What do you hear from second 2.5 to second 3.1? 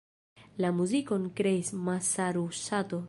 Sato.